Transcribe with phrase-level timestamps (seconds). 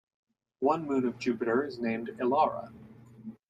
[0.61, 2.71] One moon of Jupiter is named Elara.